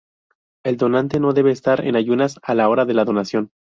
[0.65, 3.51] El donante no debe estar en ayunas a la hora de la donación.